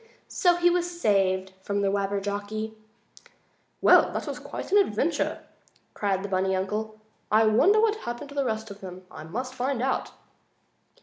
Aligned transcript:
So 0.29 0.55
he 0.55 0.71
was 0.71 0.99
saved 0.99 1.53
from 1.61 1.81
the 1.83 1.89
Wabberjocky. 1.91 2.73
"Well! 3.81 4.11
That 4.13 4.25
was 4.25 4.41
an 4.71 4.79
adventure!" 4.79 5.43
cried 5.93 6.23
the 6.23 6.27
bunny 6.27 6.55
uncle. 6.55 6.99
"I 7.31 7.45
wonder 7.45 7.79
what 7.79 7.97
happened 7.97 8.29
to 8.29 8.35
the 8.35 8.43
rest 8.43 8.71
of 8.71 8.81
them? 8.81 9.05
I 9.11 9.25
must 9.25 9.53
find 9.53 9.79
out." 9.79 10.09